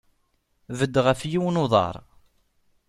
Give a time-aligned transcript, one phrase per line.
[0.77, 1.95] Bded ɣef yiwen uḍar.